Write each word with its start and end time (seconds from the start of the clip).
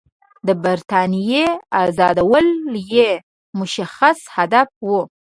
د 0.47 0.49
برټانیې 0.63 1.45
آزادول 1.83 2.47
یې 2.93 3.09
مشخص 3.59 4.19
هدف 4.35 4.69
وو. 4.87 5.01